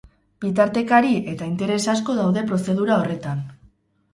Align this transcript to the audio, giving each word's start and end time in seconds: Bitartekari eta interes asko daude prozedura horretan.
Bitartekari 0.45 1.11
eta 1.33 1.49
interes 1.49 1.79
asko 1.95 2.15
daude 2.21 2.45
prozedura 2.53 2.99
horretan. 3.03 3.45